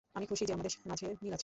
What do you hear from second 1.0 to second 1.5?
মিল আছে।